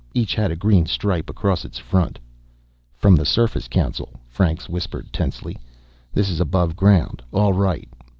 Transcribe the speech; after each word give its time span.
Each 0.15 0.33
had 0.33 0.49
a 0.49 0.55
green 0.55 0.87
stripe 0.87 1.29
across 1.29 1.63
its 1.63 1.77
front. 1.77 2.17
"From 2.95 3.15
the 3.15 3.23
Surface 3.23 3.67
Council," 3.67 4.09
Franks 4.25 4.67
whispered 4.67 5.13
tensely. 5.13 5.57
"This 6.11 6.27
is 6.27 6.39
above 6.41 6.75
ground, 6.75 7.21
all 7.31 7.53
right. 7.53 7.87